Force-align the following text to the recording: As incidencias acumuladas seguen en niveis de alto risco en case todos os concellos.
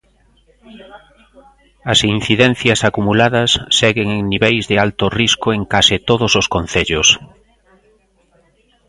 As 1.91 1.99
incidencias 2.15 2.79
acumuladas 2.89 3.51
seguen 3.79 4.07
en 4.17 4.23
niveis 4.31 4.63
de 4.71 4.75
alto 4.85 5.05
risco 5.19 5.47
en 5.57 5.61
case 5.73 5.95
todos 6.09 6.31
os 6.41 6.47
concellos. 6.55 7.07